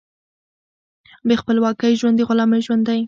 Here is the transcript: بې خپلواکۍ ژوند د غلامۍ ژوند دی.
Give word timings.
بې 1.27 1.35
خپلواکۍ 1.41 1.93
ژوند 1.99 2.15
د 2.17 2.21
غلامۍ 2.29 2.61
ژوند 2.67 2.83
دی. 2.87 2.99